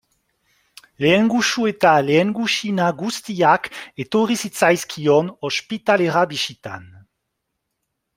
[1.03, 3.69] Lehengusu eta lehengusina guztiak
[4.05, 6.89] etorri zitzaizkion ospitalera bisitan.